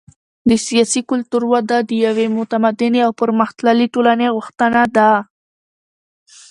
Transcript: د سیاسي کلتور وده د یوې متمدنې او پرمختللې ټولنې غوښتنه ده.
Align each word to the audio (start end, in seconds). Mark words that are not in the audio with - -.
د 0.49 0.51
سیاسي 0.67 1.01
کلتور 1.09 1.43
وده 1.53 1.77
د 1.89 1.91
یوې 2.05 2.25
متمدنې 2.39 2.99
او 3.07 3.11
پرمختللې 3.21 3.85
ټولنې 3.93 4.27
غوښتنه 4.35 4.81
ده. 4.95 5.11